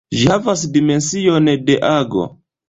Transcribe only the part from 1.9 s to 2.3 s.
ago.